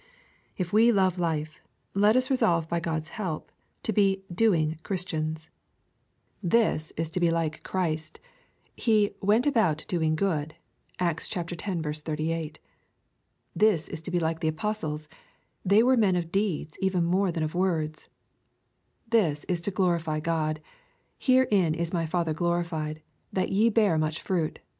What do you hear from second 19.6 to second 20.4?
to glorify